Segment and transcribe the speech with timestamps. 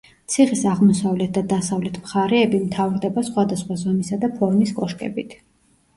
[0.35, 5.37] ციხის აღმოსავლეთ და დასავლეთ მხარეები მთავრდება სხვადასხვა ზომისა და ფორმის კოშკებით.